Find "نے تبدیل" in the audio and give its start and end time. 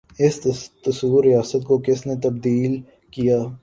2.07-2.81